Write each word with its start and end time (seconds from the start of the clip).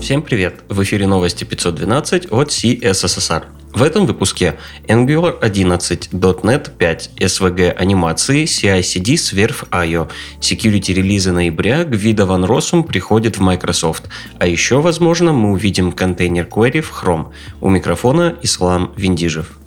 Всем 0.00 0.22
привет! 0.22 0.60
В 0.68 0.82
эфире 0.84 1.08
новости 1.08 1.42
512 1.42 2.32
от 2.32 2.48
CSSR. 2.50 3.44
В 3.74 3.82
этом 3.82 4.06
выпуске 4.06 4.54
Angular 4.86 5.36
11, 5.40 6.10
.NET 6.12 6.70
5, 6.78 7.10
SVG 7.16 7.70
анимации, 7.72 8.44
CI-CD 8.44 9.14
Swerve 9.14 9.68
IO, 9.70 10.08
security 10.40 10.94
релизы 10.94 11.32
ноября, 11.32 11.84
Гвида 11.84 12.26
Ван 12.26 12.44
Россум 12.44 12.84
приходит 12.84 13.38
в 13.38 13.40
Microsoft, 13.40 14.04
а 14.38 14.46
еще, 14.46 14.80
возможно, 14.80 15.32
мы 15.32 15.50
увидим 15.50 15.90
контейнер 15.90 16.46
query 16.46 16.80
в 16.80 16.92
Chrome. 16.92 17.32
У 17.60 17.68
микрофона 17.68 18.36
Ислам 18.40 18.92
Виндижев. 18.96 19.58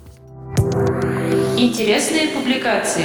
Интересные 1.58 2.28
публикации. 2.28 3.04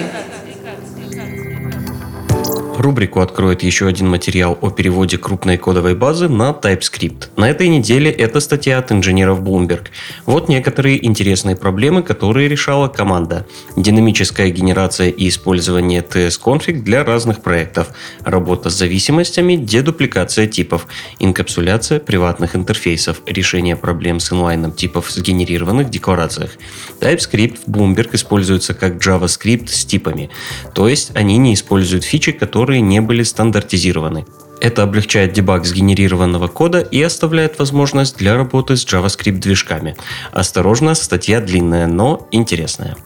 Рубрику 2.79 3.21
откроет 3.21 3.63
еще 3.63 3.87
один 3.87 4.07
материал 4.07 4.57
о 4.61 4.69
переводе 4.69 5.17
крупной 5.17 5.57
кодовой 5.57 5.95
базы 5.95 6.29
на 6.29 6.51
TypeScript. 6.51 7.29
На 7.35 7.49
этой 7.49 7.69
неделе 7.69 8.11
это 8.11 8.39
статья 8.39 8.77
от 8.77 8.91
инженеров 8.91 9.41
Bloomberg. 9.41 9.87
Вот 10.25 10.47
некоторые 10.47 11.03
интересные 11.05 11.55
проблемы, 11.55 12.03
которые 12.03 12.47
решала 12.47 12.87
команда. 12.87 13.47
Динамическая 13.75 14.49
генерация 14.49 15.09
и 15.09 15.29
использование 15.29 16.01
TS-конфиг 16.01 16.83
для 16.83 17.03
разных 17.03 17.41
проектов. 17.41 17.87
Работа 18.23 18.69
с 18.69 18.75
зависимостями, 18.75 19.55
дедупликация 19.55 20.45
типов, 20.45 20.87
инкапсуляция 21.19 21.99
приватных 21.99 22.55
интерфейсов, 22.55 23.21
решение 23.25 23.75
проблем 23.75 24.19
с 24.19 24.31
инлайном 24.31 24.71
типов 24.71 25.07
в 25.07 25.11
сгенерированных 25.11 25.89
декларациях. 25.89 26.51
TypeScript 26.99 27.59
в 27.65 27.71
Bloomberg 27.71 28.09
используется 28.13 28.73
как 28.73 28.95
JavaScript 28.95 29.69
с 29.69 29.85
типами, 29.85 30.29
то 30.73 30.87
есть 30.87 31.11
они 31.15 31.37
не 31.37 31.53
используют 31.53 32.03
фичи, 32.03 32.31
которые 32.31 32.66
которые 32.67 32.81
не 32.81 32.99
были 32.99 33.23
стандартизированы. 33.23 34.25
Это 34.59 34.83
облегчает 34.83 35.31
дебаг 35.31 35.65
сгенерированного 35.65 36.49
кода 36.49 36.81
и 36.81 37.01
оставляет 37.01 37.59
возможность 37.59 38.17
для 38.17 38.35
работы 38.35 38.75
с 38.75 38.85
JavaScript 38.85 39.39
движками. 39.39 39.95
Осторожно, 40.33 40.93
статья 40.93 41.39
длинная, 41.39 41.87
но 41.87 42.27
интересная. 42.31 42.97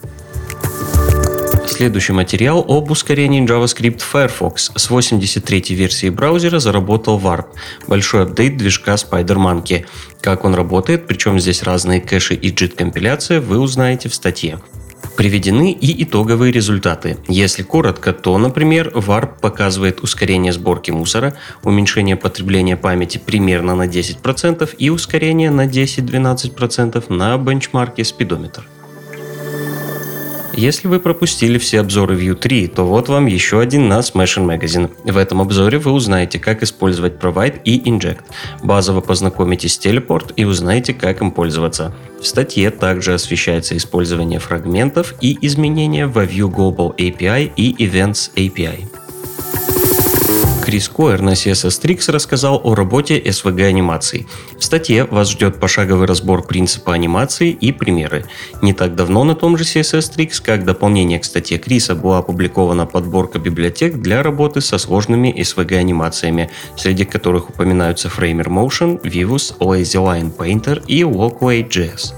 Следующий 1.68 2.14
материал 2.14 2.66
об 2.68 2.90
ускорении 2.90 3.46
JavaScript 3.46 4.00
Firefox. 4.00 4.72
С 4.76 4.90
83 4.90 5.76
версии 5.76 6.10
браузера 6.10 6.58
заработал 6.58 7.20
Warp, 7.20 7.46
большой 7.88 8.24
апдейт 8.24 8.58
движка 8.58 8.96
SpiderMonkey. 8.96 9.86
Как 10.22 10.44
он 10.44 10.56
работает, 10.56 11.06
причем 11.06 11.40
здесь 11.40 11.62
разные 11.62 12.02
кэши 12.02 12.34
и 12.34 12.52
JIT 12.52 12.76
компиляция, 12.76 13.40
вы 13.40 13.60
узнаете 13.60 14.10
в 14.10 14.16
статье. 14.16 14.60
Приведены 15.18 15.72
и 15.72 16.04
итоговые 16.04 16.52
результаты. 16.52 17.18
Если 17.28 17.64
коротко, 17.64 18.14
то, 18.14 18.38
например, 18.38 18.90
VARP 18.90 19.40
показывает 19.42 20.02
ускорение 20.02 20.54
сборки 20.54 20.92
мусора, 20.92 21.36
уменьшение 21.64 22.16
потребления 22.16 22.78
памяти 22.78 23.18
примерно 23.24 23.76
на 23.76 23.88
10% 23.88 24.76
и 24.78 24.90
ускорение 24.90 25.52
на 25.52 25.68
10-12% 25.68 27.14
на 27.14 27.38
бенчмарке 27.38 28.04
Speedometer. 28.04 28.64
Если 30.54 30.88
вы 30.88 31.00
пропустили 31.00 31.58
все 31.58 31.80
обзоры 31.80 32.16
View 32.16 32.36
3, 32.36 32.68
то 32.68 32.84
вот 32.84 33.08
вам 33.08 33.26
еще 33.26 33.62
один 33.62 33.88
на 33.88 34.00
Smashing 34.00 34.46
Magazine. 34.46 34.92
В 35.04 35.18
этом 35.18 35.42
обзоре 35.42 35.78
вы 35.78 35.92
узнаете, 35.92 36.40
как 36.40 36.62
использовать 36.62 37.14
Provide 37.14 37.62
и 37.64 37.80
Inject. 37.90 38.22
Базово 38.62 39.00
познакомитесь 39.00 39.76
с 39.76 39.80
Teleport 39.80 40.34
и 40.36 40.44
узнаете, 40.44 40.94
как 40.94 41.22
им 41.22 41.32
пользоваться. 41.32 41.94
В 42.20 42.28
статье 42.28 42.70
также 42.70 43.14
освещается 43.14 43.78
использование 43.78 44.40
фрагментов 44.40 45.16
и 45.22 45.38
изменения 45.42 46.06
во 46.06 46.26
View 46.26 46.50
Global 46.50 46.96
API 46.98 47.52
и 47.56 47.74
Events 47.84 48.32
API. 48.36 48.86
Крис 50.62 50.90
Койер 50.90 51.22
на 51.22 51.32
CSS 51.32 51.82
Tricks 51.82 52.12
рассказал 52.12 52.62
о 52.64 52.76
работе 52.76 53.20
SVG 53.20 53.66
анимаций. 53.66 54.28
В 54.58 54.64
статье 54.64 55.06
вас 55.06 55.32
ждет 55.32 55.60
пошаговый 55.60 56.06
разбор 56.06 56.44
принципа 56.44 56.94
анимации 56.94 57.50
и 57.50 57.72
примеры. 57.72 58.26
Не 58.62 58.74
так 58.74 58.96
давно 58.96 59.24
на 59.24 59.34
том 59.36 59.58
же 59.58 59.64
CSS 59.64 60.16
Tricks, 60.16 60.42
как 60.44 60.64
дополнение 60.64 61.20
к 61.20 61.26
статье 61.26 61.58
Криса, 61.58 61.96
была 61.96 62.20
опубликована 62.20 62.86
подборка 62.86 63.40
библиотек 63.40 63.96
для 63.98 64.22
работы 64.22 64.62
со 64.62 64.78
сложными 64.78 65.34
SVG 65.36 65.78
анимациями, 65.78 66.50
среди 66.78 67.06
которых 67.06 67.50
упоминаются 67.50 68.08
Framer 68.08 68.48
Motion, 68.48 69.02
Vivus, 69.02 69.58
Lazy 69.60 70.00
Line 70.00 70.36
Painter 70.36 70.84
и 70.88 71.02
Walkway.js. 71.02 72.14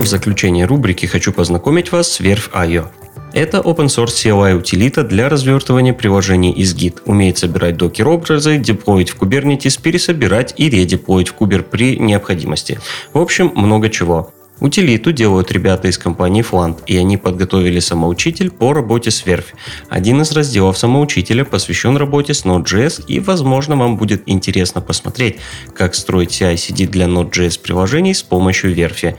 В 0.00 0.06
заключение 0.06 0.66
рубрики 0.66 1.06
хочу 1.06 1.32
познакомить 1.32 1.92
вас 1.92 2.12
с 2.12 2.20
Verve.io. 2.20 3.03
Это 3.34 3.58
open 3.58 3.86
source 3.86 4.14
CLI 4.14 4.54
утилита 4.54 5.02
для 5.02 5.28
развертывания 5.28 5.92
приложений 5.92 6.52
из 6.52 6.72
Git. 6.72 7.00
Умеет 7.04 7.36
собирать 7.36 7.76
докер 7.76 8.06
образы, 8.06 8.58
деплоить 8.58 9.10
в 9.10 9.20
Kubernetes, 9.20 9.82
пересобирать 9.82 10.54
и 10.56 10.70
редеплоить 10.70 11.30
в 11.30 11.34
Kuber 11.34 11.62
при 11.62 11.98
необходимости. 11.98 12.78
В 13.12 13.18
общем, 13.18 13.50
много 13.56 13.90
чего. 13.90 14.32
Утилиту 14.60 15.12
делают 15.12 15.50
ребята 15.50 15.88
из 15.88 15.98
компании 15.98 16.44
Flant, 16.48 16.84
и 16.86 16.96
они 16.96 17.16
подготовили 17.16 17.80
самоучитель 17.80 18.50
по 18.50 18.72
работе 18.72 19.10
с 19.10 19.26
Верфь. 19.26 19.52
Один 19.88 20.22
из 20.22 20.32
разделов 20.32 20.78
самоучителя 20.78 21.44
посвящен 21.44 21.96
работе 21.96 22.34
с 22.34 22.44
Node.js, 22.44 23.04
и, 23.06 23.18
возможно, 23.18 23.76
вам 23.76 23.96
будет 23.96 24.22
интересно 24.26 24.80
посмотреть, 24.80 25.38
как 25.74 25.94
строить 25.94 26.30
CI-CD 26.30 26.86
для 26.86 27.06
Node.js 27.06 27.60
приложений 27.60 28.14
с 28.14 28.22
помощью 28.22 28.72
Верфи. 28.72 29.16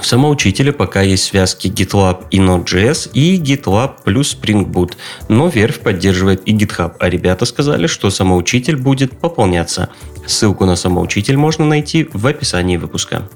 В 0.00 0.06
самоучителе 0.06 0.72
пока 0.72 1.02
есть 1.02 1.24
связки 1.24 1.66
GitLab 1.66 2.26
и 2.30 2.38
Node.js 2.38 3.10
и 3.14 3.38
GitLab 3.40 4.02
плюс 4.04 4.36
Spring 4.36 4.64
Boot, 4.64 4.92
но 5.28 5.48
Верфь 5.48 5.80
поддерживает 5.80 6.42
и 6.46 6.54
GitHub, 6.54 6.94
а 7.00 7.08
ребята 7.08 7.46
сказали, 7.46 7.86
что 7.86 8.10
самоучитель 8.10 8.76
будет 8.76 9.18
пополняться. 9.18 9.88
Ссылку 10.26 10.66
на 10.66 10.76
самоучитель 10.76 11.36
можно 11.36 11.64
найти 11.64 12.08
в 12.12 12.26
описании 12.26 12.76
выпуска. 12.76 13.28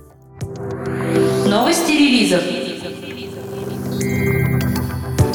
Новости 1.72 1.92
релизов. 1.92 2.42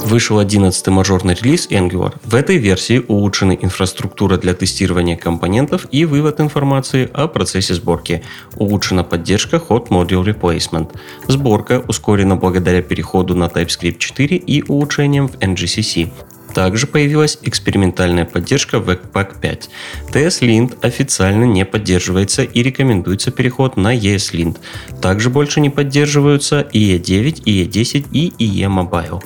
Вышел 0.05 0.39
11-й 0.39 0.91
мажорный 0.91 1.33
релиз 1.33 1.67
Angular. 1.71 2.13
В 2.23 2.35
этой 2.35 2.57
версии 2.57 3.03
улучшены 3.07 3.57
инфраструктура 3.59 4.37
для 4.37 4.53
тестирования 4.53 5.17
компонентов 5.17 5.87
и 5.89 6.05
вывод 6.05 6.39
информации 6.39 7.09
о 7.11 7.27
процессе 7.27 7.73
сборки. 7.73 8.23
Улучшена 8.55 9.03
поддержка 9.03 9.57
Hot 9.57 9.87
Module 9.87 10.23
Replacement. 10.23 10.95
Сборка 11.27 11.83
ускорена 11.87 12.35
благодаря 12.35 12.83
переходу 12.83 13.33
на 13.33 13.45
TypeScript 13.45 13.97
4 13.97 14.37
и 14.37 14.63
улучшениям 14.67 15.27
в 15.27 15.39
NGCC. 15.39 16.11
Также 16.57 16.87
появилась 16.87 17.37
экспериментальная 17.43 18.25
поддержка 18.25 18.77
Webpack 18.77 19.39
5. 19.39 19.69
TS-Lint 20.11 20.79
официально 20.81 21.43
не 21.43 21.63
поддерживается 21.65 22.41
и 22.41 22.63
рекомендуется 22.63 23.29
переход 23.29 23.77
на 23.77 23.95
ESLint. 23.95 24.57
Также 24.99 25.29
больше 25.29 25.61
не 25.61 25.69
поддерживаются 25.69 26.67
IE9, 26.73 27.43
IE10 27.43 28.07
и 28.11 28.33
IE 28.39 28.67
Mobile. 28.69 29.23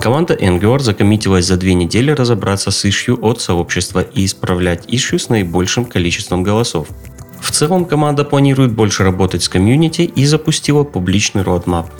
Команда 0.00 0.32
Angular 0.32 0.78
закоммитилась 0.78 1.44
за 1.44 1.58
две 1.58 1.74
недели 1.74 2.10
разобраться 2.10 2.70
с 2.70 2.86
ищу 2.86 3.18
от 3.20 3.42
сообщества 3.42 4.00
и 4.00 4.24
исправлять 4.24 4.84
ищу 4.88 5.18
с 5.18 5.28
наибольшим 5.28 5.84
количеством 5.84 6.42
голосов. 6.42 6.88
В 7.42 7.50
целом 7.50 7.84
команда 7.84 8.24
планирует 8.24 8.72
больше 8.72 9.04
работать 9.04 9.42
с 9.42 9.48
комьюнити 9.50 10.02
и 10.02 10.24
запустила 10.24 10.84
публичный 10.84 11.42
roadmap. 11.42 11.90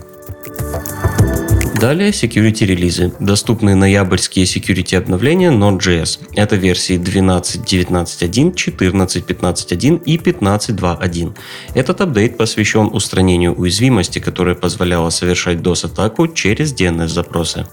Далее 1.82 2.10
security 2.10 2.64
релизы. 2.64 3.12
Доступны 3.18 3.74
ноябрьские 3.74 4.44
security 4.44 4.94
обновления 4.96 5.50
Node.js. 5.50 6.20
Это 6.36 6.54
версии 6.54 6.96
12.19.1, 6.96 8.54
14.15.1 8.54 10.04
и 10.04 10.16
15.2.1. 10.16 11.36
Этот 11.74 12.00
апдейт 12.00 12.36
посвящен 12.36 12.88
устранению 12.92 13.54
уязвимости, 13.54 14.20
которая 14.20 14.54
позволяла 14.54 15.10
совершать 15.10 15.58
DOS-атаку 15.58 16.28
через 16.28 16.72
DNS-запросы. 16.72 17.66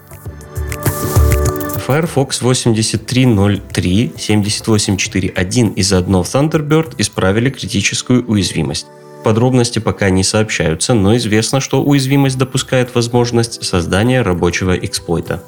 Firefox 1.85 2.41
8303 2.41 4.13
78.4.1 4.17 5.73
и 5.75 5.83
заодно 5.83 6.21
Thunderbird 6.21 6.95
исправили 6.97 7.51
критическую 7.51 8.25
уязвимость. 8.25 8.87
Подробности 9.29 9.77
пока 9.77 10.09
не 10.09 10.23
сообщаются, 10.23 10.95
но 10.95 11.15
известно, 11.15 11.59
что 11.59 11.83
уязвимость 11.83 12.39
допускает 12.39 12.95
возможность 12.95 13.63
создания 13.63 14.23
рабочего 14.23 14.75
эксплойта. 14.75 15.43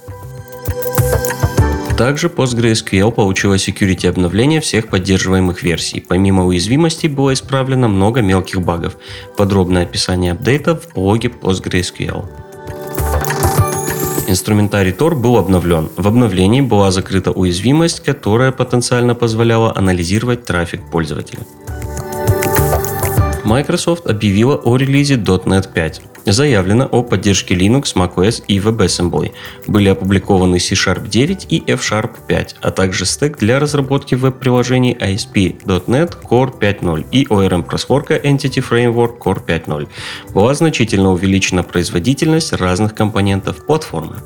Также 1.97 2.27
PostgreSQL 2.27 3.11
получила 3.11 3.55
security 3.55 4.07
обновление 4.07 4.61
всех 4.61 4.87
поддерживаемых 4.87 5.63
версий. 5.63 5.99
Помимо 5.99 6.45
уязвимостей 6.45 7.09
было 7.09 7.33
исправлено 7.33 7.87
много 7.87 8.21
мелких 8.21 8.61
багов. 8.61 8.97
Подробное 9.35 9.81
описание 9.81 10.33
апдейтов 10.33 10.85
в 10.85 10.93
блоге 10.93 11.29
PostgreSQL. 11.29 12.29
Инструментарий 14.27 14.91
Tor 14.91 15.15
был 15.15 15.37
обновлен. 15.37 15.89
В 15.97 16.07
обновлении 16.07 16.61
была 16.61 16.91
закрыта 16.91 17.31
уязвимость, 17.31 18.01
которая 18.01 18.51
потенциально 18.51 19.15
позволяла 19.15 19.75
анализировать 19.75 20.45
трафик 20.45 20.81
пользователя. 20.91 21.39
Microsoft 23.43 24.05
объявила 24.07 24.55
о 24.55 24.77
релизе 24.77 25.15
.NET 25.15 25.73
5. 25.73 26.01
Заявлено 26.25 26.85
о 26.85 27.01
поддержке 27.01 27.55
Linux, 27.55 27.95
macOS 27.95 28.43
и 28.47 28.59
WebAssembly. 28.59 29.31
Были 29.67 29.89
опубликованы 29.89 30.59
C-Sharp 30.59 31.07
9 31.07 31.47
и 31.49 31.63
F-Sharp 31.65 32.11
5, 32.27 32.57
а 32.61 32.71
также 32.71 33.05
стек 33.05 33.39
для 33.39 33.59
разработки 33.59 34.13
веб-приложений 34.13 34.97
ASP.NET 34.99 36.17
Core 36.29 36.57
5.0 36.59 37.05
и 37.11 37.25
ORM-просворка 37.25 38.17
Entity 38.17 38.63
Framework 38.63 39.17
Core 39.17 39.43
5.0. 39.43 39.87
Была 40.33 40.53
значительно 40.53 41.11
увеличена 41.11 41.63
производительность 41.63 42.53
разных 42.53 42.93
компонентов 42.93 43.65
платформы. 43.65 44.17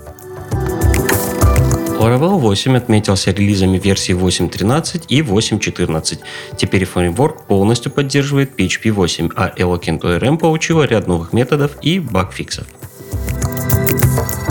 Laravel 2.05 2.37
8 2.37 2.77
отметился 2.77 3.31
релизами 3.31 3.79
версий 3.79 4.13
8.13 4.13 5.05
и 5.07 5.21
8.14. 5.21 6.19
Теперь 6.55 6.85
фреймворк 6.85 7.47
полностью 7.47 7.91
поддерживает 7.91 8.51
PHP 8.59 8.91
8, 8.91 9.29
а 9.35 9.51
Eloquent 9.57 10.01
ORM 10.01 10.37
получила 10.37 10.83
ряд 10.83 11.07
новых 11.07 11.33
методов 11.33 11.71
и 11.81 11.97
багфиксов. 11.97 12.67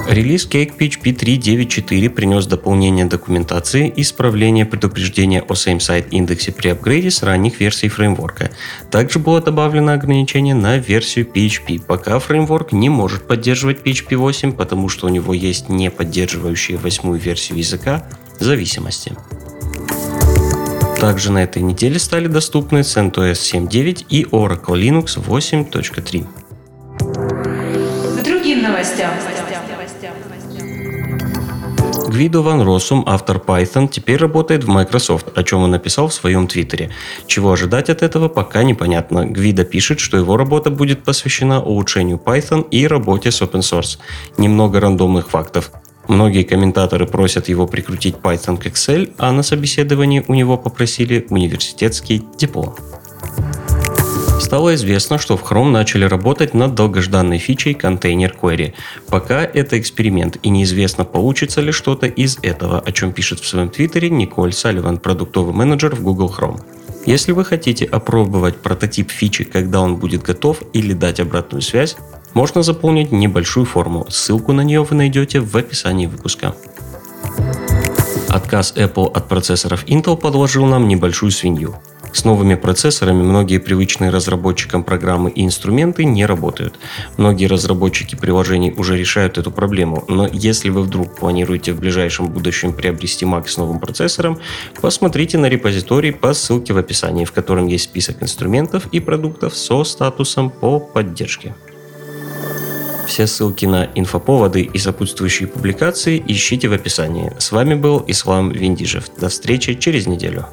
Релиз 0.06 0.46
Cake 0.46 0.76
PHP 0.76 1.16
3.9.4 1.16 2.10
принес 2.10 2.46
дополнение 2.46 3.06
документации, 3.06 3.92
исправление 3.96 4.66
предупреждения 4.66 5.40
о 5.40 5.54
same-site 5.54 6.10
индексе 6.10 6.52
при 6.52 6.68
апгрейде 6.68 7.10
с 7.10 7.22
ранних 7.22 7.58
версий 7.58 7.88
фреймворка. 7.88 8.50
Также 8.90 9.18
было 9.18 9.40
добавлено 9.40 9.92
ограничение 9.92 10.54
на 10.54 10.76
версию 10.76 11.26
PHP, 11.26 11.82
пока 11.86 12.18
фреймворк 12.18 12.72
не 12.72 12.90
может 12.90 13.26
поддерживать 13.26 13.80
PHP 13.82 14.16
8, 14.16 14.52
потому 14.52 14.90
что 14.90 15.06
у 15.06 15.10
него 15.10 15.32
есть 15.32 15.70
не 15.70 15.90
поддерживающие 15.90 16.76
восьмую 16.76 17.18
версию 17.18 17.58
языка 17.58 18.06
зависимости. 18.38 19.16
Также 21.00 21.32
на 21.32 21.42
этой 21.42 21.62
неделе 21.62 21.98
стали 21.98 22.28
доступны 22.28 22.78
CentOS 22.78 23.32
7.9 23.32 24.06
и 24.10 24.24
Oracle 24.24 24.74
Linux 24.74 25.16
8.3. 25.16 26.43
Гвидо 32.14 32.42
Ван 32.42 32.62
Россум, 32.62 33.02
автор 33.08 33.38
Python, 33.38 33.88
теперь 33.88 34.18
работает 34.18 34.62
в 34.62 34.68
Microsoft, 34.68 35.36
о 35.36 35.42
чем 35.42 35.62
он 35.62 35.72
написал 35.72 36.06
в 36.06 36.14
своем 36.14 36.46
твиттере. 36.46 36.90
Чего 37.26 37.50
ожидать 37.50 37.90
от 37.90 38.02
этого, 38.02 38.28
пока 38.28 38.62
непонятно. 38.62 39.26
Гвида 39.26 39.64
пишет, 39.64 39.98
что 39.98 40.16
его 40.16 40.36
работа 40.36 40.70
будет 40.70 41.02
посвящена 41.02 41.60
улучшению 41.60 42.20
Python 42.24 42.68
и 42.70 42.86
работе 42.86 43.32
с 43.32 43.42
open 43.42 43.62
source. 43.62 43.98
Немного 44.38 44.78
рандомных 44.78 45.28
фактов. 45.28 45.72
Многие 46.06 46.44
комментаторы 46.44 47.06
просят 47.06 47.48
его 47.48 47.66
прикрутить 47.66 48.14
Python 48.22 48.58
к 48.58 48.66
Excel, 48.66 49.12
а 49.18 49.32
на 49.32 49.42
собеседовании 49.42 50.24
у 50.28 50.34
него 50.34 50.56
попросили 50.56 51.26
университетский 51.30 52.22
диплом. 52.38 52.76
Стало 54.44 54.74
известно, 54.74 55.16
что 55.16 55.38
в 55.38 55.42
Chrome 55.42 55.70
начали 55.70 56.04
работать 56.04 56.52
над 56.52 56.74
долгожданной 56.74 57.38
фичей 57.38 57.72
Container 57.72 58.30
Query. 58.38 58.74
Пока 59.08 59.42
это 59.42 59.80
эксперимент, 59.80 60.36
и 60.42 60.50
неизвестно, 60.50 61.06
получится 61.06 61.62
ли 61.62 61.72
что-то 61.72 62.06
из 62.08 62.38
этого, 62.42 62.78
о 62.78 62.92
чем 62.92 63.12
пишет 63.12 63.40
в 63.40 63.46
своем 63.46 63.70
твиттере 63.70 64.10
Николь 64.10 64.52
Салливан, 64.52 64.98
продуктовый 64.98 65.54
менеджер 65.54 65.94
в 65.94 66.02
Google 66.02 66.30
Chrome. 66.38 66.60
Если 67.06 67.32
вы 67.32 67.42
хотите 67.46 67.86
опробовать 67.86 68.56
прототип 68.56 69.10
фичи, 69.10 69.44
когда 69.44 69.80
он 69.80 69.96
будет 69.96 70.20
готов, 70.20 70.62
или 70.74 70.92
дать 70.92 71.20
обратную 71.20 71.62
связь, 71.62 71.96
можно 72.34 72.62
заполнить 72.62 73.12
небольшую 73.12 73.64
форму. 73.64 74.06
Ссылку 74.10 74.52
на 74.52 74.60
нее 74.60 74.84
вы 74.84 74.94
найдете 74.94 75.40
в 75.40 75.56
описании 75.56 76.04
выпуска. 76.04 76.54
Отказ 78.28 78.74
Apple 78.76 79.10
от 79.10 79.26
процессоров 79.26 79.86
Intel 79.86 80.18
подложил 80.18 80.66
нам 80.66 80.86
небольшую 80.86 81.32
свинью. 81.32 81.76
С 82.14 82.24
новыми 82.24 82.54
процессорами 82.54 83.24
многие 83.24 83.58
привычные 83.58 84.10
разработчикам 84.10 84.84
программы 84.84 85.30
и 85.30 85.44
инструменты 85.44 86.04
не 86.04 86.24
работают. 86.24 86.78
Многие 87.16 87.46
разработчики 87.46 88.14
приложений 88.14 88.72
уже 88.76 88.96
решают 88.96 89.36
эту 89.36 89.50
проблему, 89.50 90.04
но 90.06 90.28
если 90.32 90.68
вы 90.68 90.82
вдруг 90.82 91.16
планируете 91.16 91.72
в 91.72 91.80
ближайшем 91.80 92.28
будущем 92.28 92.72
приобрести 92.72 93.24
Mac 93.24 93.48
с 93.48 93.56
новым 93.56 93.80
процессором, 93.80 94.38
посмотрите 94.80 95.38
на 95.38 95.46
репозиторий 95.46 96.12
по 96.12 96.34
ссылке 96.34 96.72
в 96.72 96.78
описании, 96.78 97.24
в 97.24 97.32
котором 97.32 97.66
есть 97.66 97.84
список 97.84 98.22
инструментов 98.22 98.86
и 98.92 99.00
продуктов 99.00 99.56
со 99.56 99.82
статусом 99.82 100.50
по 100.50 100.78
поддержке. 100.78 101.56
Все 103.08 103.26
ссылки 103.26 103.66
на 103.66 103.90
инфоповоды 103.96 104.62
и 104.62 104.78
сопутствующие 104.78 105.48
публикации 105.48 106.22
ищите 106.28 106.68
в 106.68 106.72
описании. 106.72 107.32
С 107.38 107.50
вами 107.50 107.74
был 107.74 108.04
Ислам 108.06 108.50
Виндижев. 108.50 109.10
До 109.18 109.28
встречи 109.28 109.74
через 109.74 110.06
неделю. 110.06 110.46